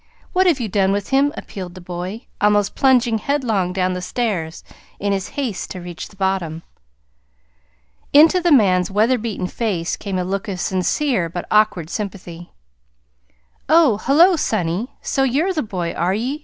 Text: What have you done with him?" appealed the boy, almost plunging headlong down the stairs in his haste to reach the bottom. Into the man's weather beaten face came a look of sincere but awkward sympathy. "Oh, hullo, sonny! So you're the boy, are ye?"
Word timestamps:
What 0.33 0.47
have 0.47 0.59
you 0.59 0.67
done 0.67 0.91
with 0.91 1.09
him?" 1.09 1.31
appealed 1.37 1.75
the 1.75 1.79
boy, 1.79 2.25
almost 2.41 2.73
plunging 2.73 3.19
headlong 3.19 3.71
down 3.71 3.93
the 3.93 4.01
stairs 4.01 4.63
in 4.99 5.13
his 5.13 5.27
haste 5.37 5.69
to 5.69 5.79
reach 5.79 6.07
the 6.07 6.15
bottom. 6.15 6.63
Into 8.11 8.41
the 8.41 8.51
man's 8.51 8.89
weather 8.89 9.19
beaten 9.19 9.45
face 9.45 9.95
came 9.95 10.17
a 10.17 10.23
look 10.23 10.47
of 10.47 10.59
sincere 10.59 11.29
but 11.29 11.45
awkward 11.51 11.91
sympathy. 11.91 12.51
"Oh, 13.69 13.99
hullo, 14.01 14.37
sonny! 14.37 14.87
So 15.03 15.21
you're 15.21 15.53
the 15.53 15.61
boy, 15.61 15.93
are 15.93 16.15
ye?" 16.15 16.39